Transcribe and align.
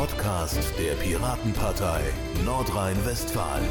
Podcast 0.00 0.72
der 0.78 0.94
Piratenpartei 0.94 2.00
Nordrhein-Westfalen. 2.46 3.68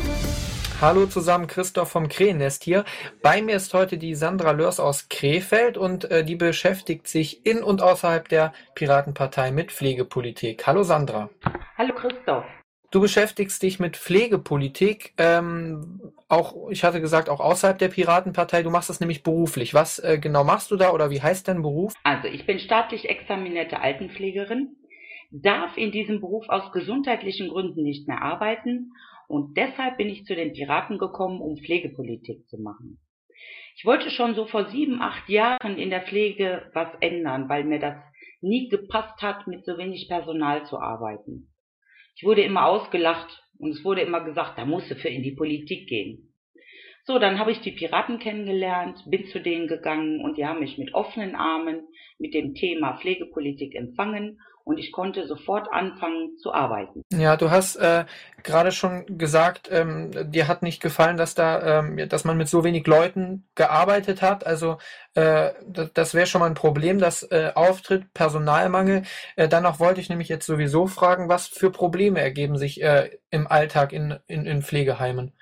Hallo 0.79 1.07
zusammen, 1.07 1.47
Christoph 1.47 1.89
vom 1.89 2.07
Krähennest 2.07 2.63
hier. 2.63 2.85
Bei 3.23 3.41
mir 3.41 3.55
ist 3.55 3.73
heute 3.73 3.97
die 3.97 4.13
Sandra 4.13 4.51
Lörs 4.51 4.79
aus 4.79 5.09
Krefeld 5.09 5.75
und 5.75 6.05
äh, 6.11 6.23
die 6.23 6.35
beschäftigt 6.35 7.07
sich 7.07 7.47
in 7.47 7.63
und 7.63 7.81
außerhalb 7.81 8.29
der 8.29 8.53
Piratenpartei 8.75 9.49
mit 9.49 9.71
Pflegepolitik. 9.71 10.67
Hallo 10.67 10.83
Sandra. 10.83 11.31
Hallo 11.79 11.95
Christoph. 11.95 12.45
Du 12.91 13.01
beschäftigst 13.01 13.63
dich 13.63 13.79
mit 13.79 13.97
Pflegepolitik, 13.97 15.13
ähm, 15.17 16.13
auch, 16.27 16.69
ich 16.69 16.83
hatte 16.83 17.01
gesagt, 17.01 17.29
auch 17.29 17.39
außerhalb 17.39 17.79
der 17.79 17.87
Piratenpartei. 17.87 18.61
Du 18.61 18.69
machst 18.69 18.91
das 18.91 18.99
nämlich 18.99 19.23
beruflich. 19.23 19.73
Was 19.73 19.97
äh, 19.97 20.19
genau 20.21 20.43
machst 20.43 20.69
du 20.69 20.75
da 20.75 20.91
oder 20.91 21.09
wie 21.09 21.23
heißt 21.23 21.47
dein 21.47 21.63
Beruf? 21.63 21.95
Also, 22.03 22.27
ich 22.27 22.45
bin 22.45 22.59
staatlich 22.59 23.09
examinierte 23.09 23.79
Altenpflegerin, 23.79 24.75
darf 25.31 25.77
in 25.77 25.91
diesem 25.91 26.19
Beruf 26.19 26.49
aus 26.49 26.71
gesundheitlichen 26.71 27.49
Gründen 27.49 27.83
nicht 27.83 28.07
mehr 28.07 28.21
arbeiten 28.21 28.91
und 29.27 29.57
deshalb 29.57 29.97
bin 29.97 30.09
ich 30.09 30.25
zu 30.25 30.35
den 30.35 30.53
Piraten 30.53 30.97
gekommen, 30.97 31.39
um 31.39 31.57
Pflegepolitik 31.57 32.47
zu 32.47 32.57
machen. 32.57 32.99
Ich 33.75 33.85
wollte 33.85 34.09
schon 34.09 34.35
so 34.35 34.45
vor 34.45 34.69
sieben, 34.69 35.01
acht 35.01 35.29
Jahren 35.29 35.77
in 35.77 35.89
der 35.89 36.01
Pflege 36.01 36.69
was 36.73 36.89
ändern, 36.99 37.47
weil 37.47 37.63
mir 37.63 37.79
das 37.79 37.95
nie 38.41 38.67
gepasst 38.69 39.21
hat, 39.21 39.47
mit 39.47 39.65
so 39.65 39.77
wenig 39.77 40.07
Personal 40.09 40.65
zu 40.65 40.79
arbeiten. 40.79 41.53
Ich 42.15 42.23
wurde 42.23 42.41
immer 42.41 42.65
ausgelacht 42.65 43.41
und 43.57 43.71
es 43.71 43.83
wurde 43.85 44.01
immer 44.01 44.21
gesagt, 44.21 44.57
da 44.57 44.65
musst 44.65 44.91
du 44.91 44.95
für 44.95 45.09
in 45.09 45.23
die 45.23 45.35
Politik 45.35 45.87
gehen. 45.87 46.28
So, 47.09 47.17
dann 47.17 47.39
habe 47.39 47.51
ich 47.51 47.59
die 47.61 47.71
Piraten 47.71 48.19
kennengelernt, 48.19 49.01
bin 49.07 49.25
zu 49.25 49.39
denen 49.41 49.67
gegangen 49.67 50.23
und 50.23 50.37
die 50.37 50.45
haben 50.45 50.59
mich 50.59 50.77
mit 50.77 50.93
offenen 50.93 51.35
Armen 51.35 51.87
mit 52.19 52.35
dem 52.35 52.53
Thema 52.53 52.99
Pflegepolitik 52.99 53.73
empfangen 53.73 54.39
und 54.63 54.77
ich 54.77 54.91
konnte 54.91 55.25
sofort 55.25 55.73
anfangen 55.73 56.37
zu 56.37 56.53
arbeiten. 56.53 57.01
Ja, 57.11 57.35
du 57.35 57.49
hast 57.49 57.77
äh, 57.77 58.05
gerade 58.43 58.71
schon 58.71 59.17
gesagt, 59.17 59.69
ähm, 59.71 60.11
dir 60.31 60.47
hat 60.47 60.61
nicht 60.61 60.83
gefallen, 60.83 61.17
dass 61.17 61.33
da, 61.33 61.79
ähm, 61.79 62.07
dass 62.07 62.25
man 62.25 62.37
mit 62.37 62.47
so 62.47 62.63
wenig 62.63 62.85
Leuten 62.85 63.47
gearbeitet 63.55 64.21
hat. 64.21 64.45
Also 64.45 64.77
äh, 65.15 65.49
das, 65.95 66.13
wäre 66.13 66.27
schon 66.27 66.41
mal 66.41 66.45
ein 66.45 66.53
Problem, 66.53 66.99
das 66.99 67.23
äh, 67.23 67.53
auftritt, 67.55 68.13
Personalmangel. 68.13 69.01
Äh, 69.35 69.47
danach 69.47 69.79
wollte 69.79 69.99
ich 69.99 70.09
nämlich 70.09 70.29
jetzt 70.29 70.45
sowieso 70.45 70.85
fragen, 70.85 71.27
was 71.27 71.47
für 71.47 71.71
Probleme 71.71 72.21
ergeben 72.21 72.55
sich 72.59 72.83
äh, 72.83 73.17
im 73.31 73.47
Alltag 73.47 73.93
in, 73.93 74.19
in, 74.27 74.45
in 74.45 74.61
Pflegeheimen. 74.61 75.33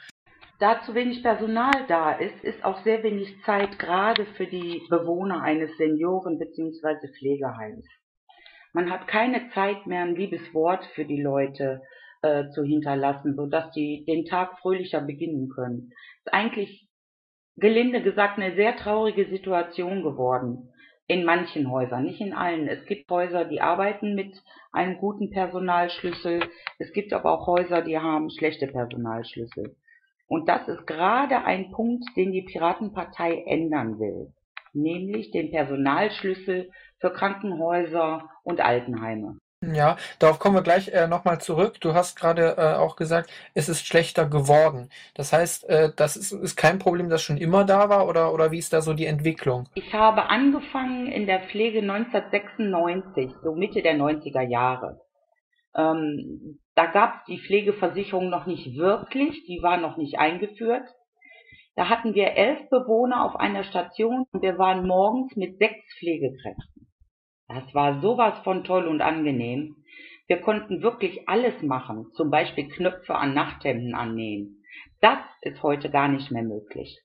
Da 0.59 0.81
zu 0.81 0.95
wenig 0.95 1.21
Personal 1.21 1.85
da 1.87 2.13
ist, 2.13 2.43
ist 2.43 2.65
auch 2.65 2.81
sehr 2.83 3.03
wenig 3.03 3.43
Zeit 3.43 3.77
gerade 3.77 4.25
für 4.25 4.47
die 4.47 4.81
Bewohner 4.89 5.43
eines 5.43 5.69
Senioren- 5.77 6.39
bzw. 6.39 7.07
Pflegeheims. 7.15 7.85
Man 8.73 8.89
hat 8.89 9.07
keine 9.07 9.49
Zeit 9.51 9.85
mehr, 9.85 10.01
ein 10.01 10.15
liebes 10.15 10.53
Wort 10.55 10.83
für 10.95 11.05
die 11.05 11.21
Leute 11.21 11.83
äh, 12.23 12.49
zu 12.49 12.63
hinterlassen, 12.63 13.35
sodass 13.35 13.71
die 13.73 14.03
den 14.05 14.25
Tag 14.25 14.57
fröhlicher 14.57 15.01
beginnen 15.01 15.49
können. 15.49 15.91
Ist 16.25 16.33
eigentlich, 16.33 16.87
gelinde 17.57 18.01
gesagt, 18.01 18.39
eine 18.39 18.55
sehr 18.55 18.75
traurige 18.77 19.25
Situation 19.25 20.01
geworden. 20.01 20.73
In 21.05 21.23
manchen 21.23 21.69
Häusern, 21.69 22.03
nicht 22.03 22.19
in 22.19 22.33
allen. 22.33 22.67
Es 22.67 22.83
gibt 22.85 23.09
Häuser, 23.11 23.45
die 23.45 23.61
arbeiten 23.61 24.15
mit 24.15 24.35
einem 24.71 24.97
guten 24.97 25.29
Personalschlüssel. 25.29 26.41
Es 26.79 26.91
gibt 26.93 27.13
aber 27.13 27.31
auch 27.31 27.45
Häuser, 27.45 27.83
die 27.83 27.99
haben 27.99 28.31
schlechte 28.31 28.65
Personalschlüssel. 28.65 29.75
Und 30.27 30.49
das 30.49 30.67
ist 30.67 30.85
gerade 30.85 31.45
ein 31.45 31.71
Punkt, 31.71 32.05
den 32.15 32.31
die 32.31 32.41
Piratenpartei 32.41 33.43
ändern 33.45 33.99
will, 33.99 34.33
nämlich 34.73 35.31
den 35.31 35.51
Personalschlüssel 35.51 36.69
für 36.99 37.13
Krankenhäuser 37.13 38.29
und 38.43 38.59
Altenheime. 38.59 39.37
Ja, 39.65 39.97
darauf 40.19 40.37
kommen 40.37 40.55
wir 40.55 40.61
gleich 40.61 40.89
äh, 40.89 41.07
nochmal 41.07 41.41
zurück. 41.41 41.81
Du 41.81 41.95
hast 41.95 42.15
gerade 42.19 42.57
äh, 42.57 42.75
auch 42.75 42.95
gesagt, 42.95 43.31
es 43.55 43.69
ist 43.69 43.87
schlechter 43.87 44.27
geworden. 44.27 44.89
Das 45.15 45.33
heißt, 45.33 45.67
äh, 45.67 45.91
das 45.95 46.15
ist, 46.15 46.31
ist 46.31 46.55
kein 46.55 46.77
Problem, 46.77 47.09
das 47.09 47.23
schon 47.23 47.37
immer 47.37 47.63
da 47.63 47.89
war 47.89 48.07
oder, 48.07 48.33
oder 48.33 48.51
wie 48.51 48.59
ist 48.59 48.71
da 48.71 48.81
so 48.81 48.93
die 48.93 49.07
Entwicklung? 49.07 49.67
Ich 49.73 49.93
habe 49.93 50.29
angefangen 50.29 51.07
in 51.07 51.25
der 51.25 51.39
Pflege 51.49 51.79
1996, 51.79 53.31
so 53.41 53.55
Mitte 53.55 53.81
der 53.81 53.95
90er 53.95 54.41
Jahre. 54.41 55.01
Ähm, 55.75 56.59
da 56.77 56.85
gab 56.85 57.15
es 57.15 57.25
die 57.25 57.39
Pflegeversicherung 57.39 58.29
noch 58.29 58.45
nicht 58.45 58.77
wirklich, 58.77 59.43
die 59.45 59.63
war 59.63 59.77
noch 59.77 59.97
nicht 59.97 60.19
eingeführt. 60.19 60.87
Da 61.75 61.89
hatten 61.89 62.13
wir 62.13 62.33
elf 62.33 62.69
Bewohner 62.69 63.25
auf 63.25 63.35
einer 63.35 63.63
Station 63.63 64.27
und 64.31 64.43
wir 64.43 64.59
waren 64.59 64.85
morgens 64.85 65.35
mit 65.35 65.57
sechs 65.57 65.83
Pflegekräften. 65.97 66.87
Das 67.47 67.73
war 67.73 67.99
sowas 68.01 68.37
von 68.43 68.63
toll 68.63 68.85
und 68.85 69.01
angenehm. 69.01 69.77
Wir 70.27 70.39
konnten 70.39 70.83
wirklich 70.83 71.27
alles 71.27 71.63
machen, 71.63 72.11
zum 72.13 72.29
Beispiel 72.29 72.67
Knöpfe 72.67 73.15
an 73.15 73.33
Nachthemden 73.33 73.95
annähen. 73.95 74.63
Das 75.01 75.19
ist 75.41 75.63
heute 75.63 75.89
gar 75.89 76.09
nicht 76.09 76.29
mehr 76.29 76.43
möglich. 76.43 76.99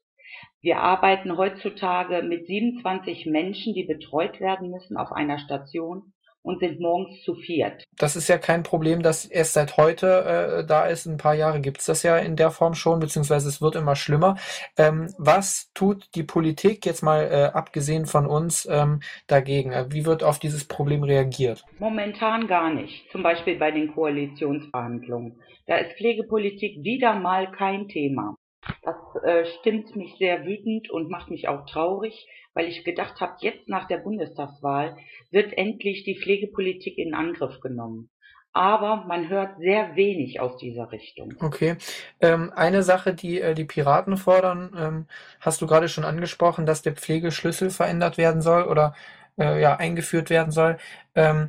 Wir 0.61 0.81
arbeiten 0.81 1.39
heutzutage 1.39 2.23
mit 2.23 2.47
27 2.47 3.25
Menschen, 3.25 3.73
die 3.73 3.85
betreut 3.85 4.39
werden 4.39 4.71
müssen 4.71 4.99
auf 4.99 5.13
einer 5.13 5.39
Station 5.39 6.13
und 6.43 6.61
sind 6.61 6.81
morgens 6.81 7.23
zu 7.23 7.35
viert. 7.35 7.85
Das 7.97 8.17
ist 8.17 8.29
ja 8.29 8.39
kein 8.39 8.63
Problem, 8.63 9.03
das 9.03 9.25
erst 9.25 9.53
seit 9.55 9.77
heute 9.77 10.61
äh, 10.63 10.67
da 10.67 10.87
ist. 10.87 11.07
Ein 11.07 11.17
paar 11.17 11.35
Jahre 11.35 11.61
gibt 11.61 11.79
es 11.79 11.87
das 11.87 12.03
ja 12.03 12.19
in 12.19 12.37
der 12.37 12.51
Form 12.51 12.75
schon, 12.75 13.01
beziehungsweise 13.01 13.49
es 13.49 13.63
wird 13.63 13.77
immer 13.77 13.97
schlimmer. 13.97 14.37
Ähm, 14.77 15.13
was 15.19 15.71
tut 15.75 16.09
die 16.15 16.25
Politik 16.25 16.85
jetzt 16.85 17.03
mal 17.03 17.23
äh, 17.31 17.57
abgesehen 17.57 18.07
von 18.07 18.27
uns 18.27 18.69
ähm, 18.71 19.01
dagegen? 19.27 19.73
Wie 19.91 20.05
wird 20.05 20.23
auf 20.25 20.39
dieses 20.39 20.67
Problem 20.67 21.03
reagiert? 21.03 21.65
Momentan 21.79 22.47
gar 22.47 22.73
nicht. 22.73 23.11
Zum 23.11 23.23
Beispiel 23.23 23.59
bei 23.59 23.71
den 23.71 23.93
Koalitionsverhandlungen. 23.95 25.41
Da 25.67 25.77
ist 25.77 25.97
Pflegepolitik 25.97 26.83
wieder 26.83 27.15
mal 27.15 27.51
kein 27.53 27.89
Thema. 27.89 28.37
Das 28.83 28.97
äh, 29.23 29.45
stimmt 29.61 29.95
mich 29.95 30.17
sehr 30.19 30.45
wütend 30.45 30.91
und 30.91 31.09
macht 31.09 31.31
mich 31.31 31.47
auch 31.49 31.67
traurig, 31.67 32.27
weil 32.53 32.67
ich 32.67 32.85
gedacht 32.85 33.21
habe, 33.21 33.37
jetzt 33.41 33.69
nach 33.69 33.87
der 33.87 33.99
Bundestagswahl 33.99 34.97
wird 35.31 35.57
endlich 35.57 36.03
die 36.03 36.19
Pflegepolitik 36.19 36.99
in 36.99 37.15
Angriff 37.15 37.61
genommen. 37.61 38.11
Aber 38.53 39.05
man 39.07 39.31
hört 39.31 39.59
sehr 39.59 39.97
wenig 39.97 40.41
aus 40.41 40.59
dieser 40.59 40.93
Richtung. 40.93 41.33
Okay. 41.41 41.77
Ähm, 42.21 42.53
eine 42.55 42.83
Sache, 42.83 43.15
die 43.15 43.41
äh, 43.41 43.55
die 43.55 43.65
Piraten 43.65 44.19
fordern, 44.19 44.77
ähm, 44.77 45.07
hast 45.41 45.63
du 45.63 45.67
gerade 45.67 45.89
schon 45.89 46.05
angesprochen, 46.05 46.67
dass 46.67 46.83
der 46.83 46.93
Pflegeschlüssel 46.95 47.71
verändert 47.71 48.19
werden 48.19 48.43
soll 48.43 48.65
oder 48.65 48.95
äh, 49.39 49.61
ja 49.61 49.77
eingeführt 49.77 50.29
werden 50.29 50.51
soll. 50.51 50.77
Ähm, 51.15 51.49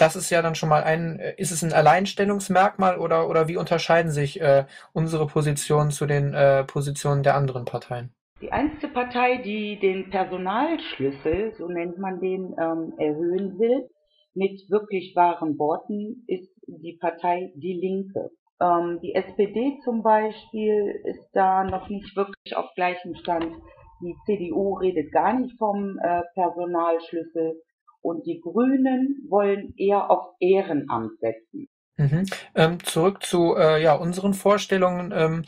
das 0.00 0.16
ist 0.16 0.30
ja 0.30 0.42
dann 0.42 0.54
schon 0.54 0.68
mal 0.68 0.82
ein, 0.82 1.18
äh, 1.18 1.34
ist 1.36 1.50
es 1.50 1.62
ein 1.62 1.72
Alleinstellungsmerkmal 1.72 2.98
oder, 2.98 3.28
oder 3.28 3.48
wie 3.48 3.56
unterscheiden 3.56 4.10
sich 4.10 4.40
äh, 4.40 4.64
unsere 4.92 5.26
Positionen 5.26 5.90
zu 5.90 6.06
den 6.06 6.34
äh, 6.34 6.64
Positionen 6.64 7.22
der 7.22 7.36
anderen 7.36 7.64
Parteien? 7.64 8.12
Die 8.40 8.52
einzige 8.52 8.88
Partei, 8.88 9.36
die 9.42 9.78
den 9.78 10.08
Personalschlüssel, 10.08 11.52
so 11.58 11.68
nennt 11.68 11.98
man 11.98 12.20
den, 12.20 12.54
ähm, 12.58 12.94
erhöhen 12.96 13.58
will, 13.58 13.88
mit 14.34 14.62
wirklich 14.70 15.14
wahren 15.14 15.58
Worten, 15.58 16.24
ist 16.26 16.50
die 16.66 16.96
Partei 16.98 17.52
Die 17.56 17.74
Linke. 17.74 18.30
Ähm, 18.60 18.98
die 19.02 19.14
SPD 19.14 19.78
zum 19.84 20.02
Beispiel 20.02 21.00
ist 21.04 21.28
da 21.34 21.64
noch 21.64 21.90
nicht 21.90 22.16
wirklich 22.16 22.56
auf 22.56 22.66
gleichem 22.74 23.14
Stand. 23.16 23.54
Die 24.00 24.14
CDU 24.24 24.74
redet 24.74 25.12
gar 25.12 25.38
nicht 25.38 25.58
vom 25.58 25.98
äh, 25.98 26.22
Personalschlüssel 26.34 27.60
und 28.02 28.26
die 28.26 28.40
Grünen 28.40 29.24
wollen 29.28 29.74
eher 29.76 30.10
auf 30.10 30.34
Ehrenamt 30.40 31.18
setzen. 31.20 31.68
Mhm. 32.00 32.24
Ähm, 32.54 32.82
zurück 32.82 33.22
zu 33.22 33.54
äh, 33.56 33.82
ja, 33.82 33.94
unseren 33.94 34.32
Vorstellungen. 34.32 35.12
Ähm, 35.14 35.42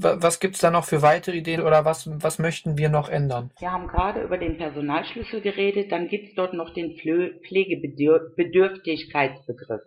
was 0.00 0.38
gibt 0.40 0.54
es 0.54 0.60
da 0.60 0.70
noch 0.70 0.84
für 0.84 1.02
weitere 1.02 1.36
Ideen 1.36 1.60
oder 1.60 1.84
was, 1.84 2.08
was 2.22 2.38
möchten 2.38 2.78
wir 2.78 2.88
noch 2.88 3.08
ändern? 3.08 3.50
Wir 3.58 3.72
haben 3.72 3.88
gerade 3.88 4.22
über 4.22 4.38
den 4.38 4.56
Personalschlüssel 4.56 5.40
geredet, 5.40 5.90
dann 5.90 6.06
gibt 6.06 6.28
es 6.28 6.34
dort 6.34 6.54
noch 6.54 6.72
den 6.72 6.96
Pflegebedürftigkeitsbegriff. 6.96 9.82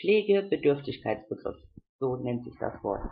Pflegebedürftigkeitsbegriff, 0.00 1.54
so 2.00 2.16
nennt 2.16 2.42
sich 2.44 2.54
das 2.58 2.82
Wort. 2.82 3.02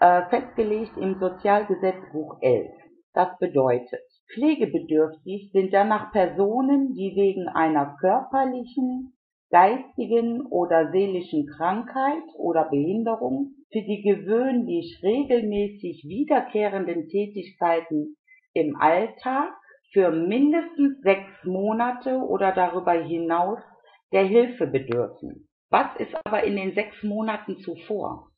Äh, 0.00 0.28
festgelegt 0.28 0.98
im 0.98 1.18
Sozialgesetzbuch 1.18 2.42
11. 2.42 2.66
Das 3.14 3.38
bedeutet, 3.38 4.04
pflegebedürftig 4.32 5.50
sind 5.52 5.72
danach 5.72 6.12
Personen, 6.12 6.94
die 6.94 7.14
wegen 7.16 7.48
einer 7.48 7.96
körperlichen, 8.00 9.12
geistigen 9.50 10.42
oder 10.46 10.90
seelischen 10.90 11.46
Krankheit 11.46 12.24
oder 12.36 12.68
Behinderung 12.68 13.54
für 13.70 13.82
die 13.82 14.02
gewöhnlich 14.02 15.00
regelmäßig 15.02 16.04
wiederkehrenden 16.08 17.08
Tätigkeiten 17.08 18.16
im 18.54 18.76
Alltag 18.76 19.52
für 19.92 20.10
mindestens 20.10 21.00
sechs 21.02 21.30
Monate 21.44 22.16
oder 22.16 22.52
darüber 22.52 22.92
hinaus 22.92 23.60
der 24.12 24.24
Hilfe 24.24 24.66
bedürfen. 24.66 25.48
Was 25.70 25.94
ist 25.98 26.14
aber 26.24 26.44
in 26.44 26.56
den 26.56 26.74
sechs 26.74 27.02
Monaten 27.02 27.58
zuvor? 27.58 28.30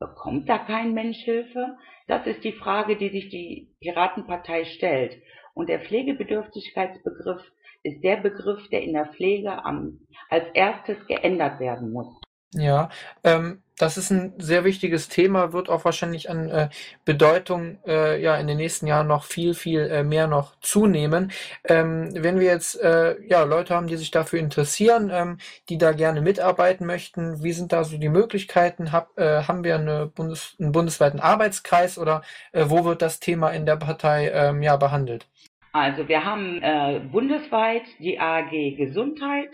Bekommt 0.00 0.48
da 0.48 0.56
kein 0.56 0.94
Mensch 0.94 1.18
Hilfe? 1.18 1.76
Das 2.08 2.26
ist 2.26 2.42
die 2.42 2.52
Frage, 2.52 2.96
die 2.96 3.10
sich 3.10 3.28
die 3.28 3.68
Piratenpartei 3.80 4.64
stellt. 4.64 5.22
Und 5.52 5.68
der 5.68 5.80
Pflegebedürftigkeitsbegriff 5.80 7.42
ist 7.82 8.02
der 8.02 8.16
Begriff, 8.16 8.66
der 8.70 8.82
in 8.82 8.94
der 8.94 9.12
Pflege 9.12 9.62
am, 9.64 10.00
als 10.30 10.46
erstes 10.54 11.06
geändert 11.06 11.60
werden 11.60 11.92
muss. 11.92 12.18
Ja, 12.52 12.90
ähm, 13.22 13.62
das 13.80 13.96
ist 13.96 14.10
ein 14.10 14.34
sehr 14.38 14.64
wichtiges 14.64 15.08
Thema, 15.08 15.52
wird 15.52 15.68
auch 15.70 15.84
wahrscheinlich 15.84 16.28
an 16.28 16.50
äh, 16.50 16.68
Bedeutung 17.04 17.78
äh, 17.86 18.20
ja 18.20 18.36
in 18.36 18.46
den 18.46 18.58
nächsten 18.58 18.86
Jahren 18.86 19.06
noch 19.06 19.24
viel, 19.24 19.54
viel 19.54 19.80
äh, 19.82 20.02
mehr 20.02 20.26
noch 20.26 20.54
zunehmen. 20.60 21.32
Ähm, 21.64 22.10
wenn 22.12 22.38
wir 22.38 22.46
jetzt 22.46 22.78
äh, 22.80 23.16
ja 23.26 23.44
Leute 23.44 23.74
haben, 23.74 23.86
die 23.86 23.96
sich 23.96 24.10
dafür 24.10 24.38
interessieren, 24.38 25.10
ähm, 25.12 25.38
die 25.68 25.78
da 25.78 25.92
gerne 25.92 26.20
mitarbeiten 26.20 26.86
möchten, 26.86 27.42
wie 27.42 27.52
sind 27.52 27.72
da 27.72 27.84
so 27.84 27.96
die 27.96 28.08
Möglichkeiten? 28.08 28.92
Hab, 28.92 29.16
äh, 29.18 29.44
haben 29.44 29.64
wir 29.64 29.76
eine 29.76 30.06
Bundes-, 30.06 30.56
einen 30.60 30.72
bundesweiten 30.72 31.20
Arbeitskreis 31.20 31.98
oder 31.98 32.22
äh, 32.52 32.66
wo 32.68 32.84
wird 32.84 33.00
das 33.00 33.20
Thema 33.20 33.50
in 33.50 33.64
der 33.64 33.76
Partei 33.76 34.30
ähm, 34.30 34.62
ja 34.62 34.76
behandelt? 34.76 35.26
Also 35.72 36.08
wir 36.08 36.24
haben 36.24 36.60
äh, 36.62 37.00
bundesweit 37.00 37.84
die 38.00 38.18
AG 38.18 38.50
Gesundheit 38.76 39.50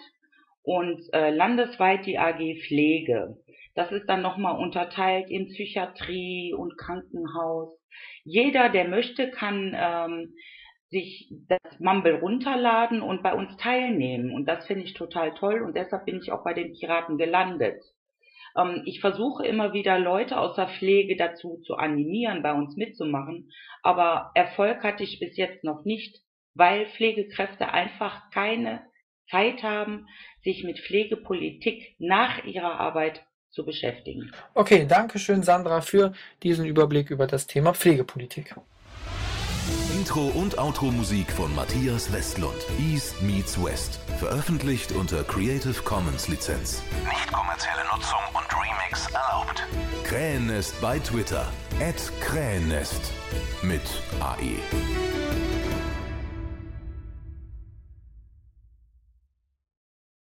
und 0.66 1.00
äh, 1.12 1.30
landesweit 1.30 2.06
die 2.06 2.18
AG 2.18 2.40
Pflege. 2.66 3.36
Das 3.76 3.92
ist 3.92 4.06
dann 4.06 4.20
nochmal 4.20 4.58
unterteilt 4.58 5.30
in 5.30 5.46
Psychiatrie 5.46 6.52
und 6.54 6.76
Krankenhaus. 6.76 7.78
Jeder, 8.24 8.68
der 8.68 8.88
möchte, 8.88 9.30
kann 9.30 9.76
ähm, 9.78 10.34
sich 10.90 11.32
das 11.48 11.78
Mumble 11.78 12.18
runterladen 12.18 13.00
und 13.00 13.22
bei 13.22 13.32
uns 13.32 13.56
teilnehmen. 13.58 14.32
Und 14.32 14.46
das 14.46 14.66
finde 14.66 14.82
ich 14.82 14.94
total 14.94 15.34
toll 15.34 15.62
und 15.62 15.76
deshalb 15.76 16.04
bin 16.04 16.18
ich 16.20 16.32
auch 16.32 16.42
bei 16.42 16.52
den 16.52 16.72
Piraten 16.72 17.16
gelandet. 17.16 17.80
Ähm, 18.56 18.82
ich 18.86 19.00
versuche 19.00 19.46
immer 19.46 19.72
wieder 19.72 20.00
Leute 20.00 20.36
aus 20.36 20.56
der 20.56 20.66
Pflege 20.66 21.14
dazu 21.14 21.60
zu 21.64 21.76
animieren, 21.76 22.42
bei 22.42 22.52
uns 22.52 22.76
mitzumachen, 22.76 23.52
aber 23.84 24.32
Erfolg 24.34 24.82
hatte 24.82 25.04
ich 25.04 25.20
bis 25.20 25.36
jetzt 25.36 25.62
noch 25.62 25.84
nicht, 25.84 26.22
weil 26.54 26.86
Pflegekräfte 26.86 27.72
einfach 27.72 28.30
keine 28.32 28.82
Zeit 29.30 29.62
haben, 29.62 30.06
sich 30.42 30.64
mit 30.64 30.78
Pflegepolitik 30.80 31.96
nach 31.98 32.44
ihrer 32.44 32.78
Arbeit 32.80 33.24
zu 33.50 33.64
beschäftigen. 33.64 34.30
Okay, 34.54 34.86
danke 34.88 35.18
schön, 35.18 35.42
Sandra, 35.42 35.80
für 35.80 36.12
diesen 36.42 36.66
Überblick 36.66 37.10
über 37.10 37.26
das 37.26 37.46
Thema 37.46 37.74
Pflegepolitik. 37.74 38.54
Intro 39.94 40.26
und 40.26 40.56
Outro 40.58 40.92
Musik 40.92 41.32
von 41.32 41.52
Matthias 41.56 42.12
Westlund. 42.12 42.54
East 42.78 43.20
meets 43.22 43.60
West. 43.62 43.98
Veröffentlicht 44.18 44.92
unter 44.92 45.24
Creative 45.24 45.82
Commons 45.82 46.28
Lizenz. 46.28 46.82
Nicht 47.08 47.32
kommerzielle 47.32 47.82
Nutzung 47.92 48.20
und 48.32 48.46
Remix 48.54 49.06
erlaubt. 49.08 49.66
Krähennest 50.04 50.80
bei 50.80 51.00
Twitter. 51.00 51.52
At 51.80 51.96
Krähennest. 52.20 53.12
Mit 53.62 53.82
AE. 54.20 55.45